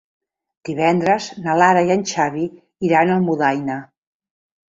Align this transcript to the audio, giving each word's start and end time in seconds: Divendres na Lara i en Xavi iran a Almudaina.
Divendres 0.69 1.25
na 1.43 1.57
Lara 1.63 1.83
i 1.89 1.93
en 1.97 2.05
Xavi 2.11 2.47
iran 2.89 3.11
a 3.17 3.21
Almudaina. 3.21 3.79